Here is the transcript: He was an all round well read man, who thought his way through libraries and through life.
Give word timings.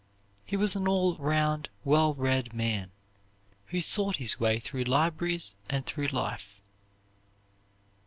He 0.43 0.57
was 0.57 0.75
an 0.75 0.87
all 0.87 1.15
round 1.17 1.69
well 1.83 2.15
read 2.15 2.53
man, 2.55 2.89
who 3.67 3.83
thought 3.83 4.15
his 4.15 4.39
way 4.39 4.59
through 4.59 4.85
libraries 4.85 5.53
and 5.69 5.85
through 5.85 6.07
life. 6.07 6.63